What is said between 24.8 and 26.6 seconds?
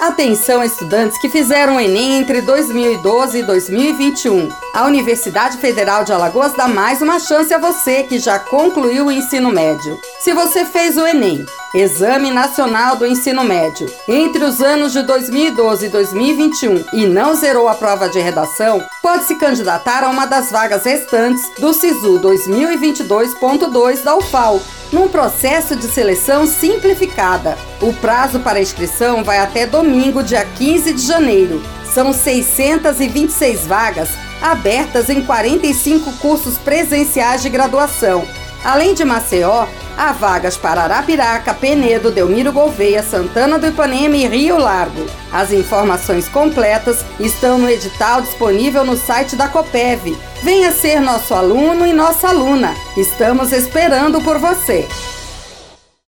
num processo de seleção